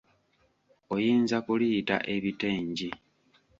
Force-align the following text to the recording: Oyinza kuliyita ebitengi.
Oyinza 0.93 1.37
kuliyita 1.45 1.95
ebitengi. 2.15 2.89